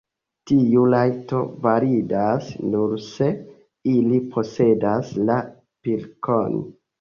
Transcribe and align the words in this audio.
Tiu 0.51 0.85
rajto 0.93 1.41
validas, 1.65 2.47
nur 2.71 2.95
se 3.09 3.29
ili 3.93 4.23
posedas 4.33 5.13
la 5.29 5.37
pilkon. 5.89 6.59